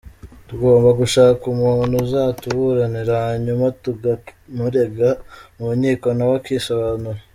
tugomba 0.47 0.89
gushaka 0.99 1.43
umuntu 1.53 1.93
uzatuburanira, 2.05 3.13
hanyuma 3.25 3.65
tukamurega 3.83 5.09
mu 5.57 5.67
nkiko 5.77 6.07
nawe 6.15 6.35
akisobanura. 6.41 7.21